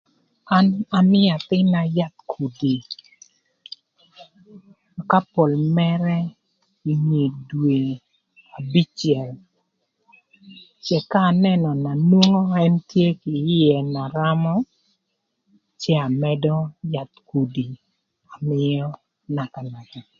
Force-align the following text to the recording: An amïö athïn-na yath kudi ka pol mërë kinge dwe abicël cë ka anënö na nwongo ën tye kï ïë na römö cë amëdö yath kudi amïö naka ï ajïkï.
An 0.55 0.67
amïö 0.97 1.29
athïn-na 1.35 1.81
yath 1.97 2.17
kudi 2.31 2.73
ka 5.09 5.19
pol 5.33 5.51
mërë 5.77 6.19
kinge 6.81 7.23
dwe 7.49 7.79
abicël 8.57 9.29
cë 10.85 10.97
ka 11.11 11.19
anënö 11.31 11.69
na 11.83 11.91
nwongo 12.07 12.41
ën 12.65 12.75
tye 12.89 13.07
kï 13.21 13.33
ïë 13.59 13.77
na 13.93 14.03
römö 14.15 14.53
cë 15.81 15.93
amëdö 16.07 16.55
yath 16.93 17.15
kudi 17.29 17.65
amïö 18.33 18.83
naka 19.35 19.59
ï 19.69 19.73
ajïkï. 19.81 20.09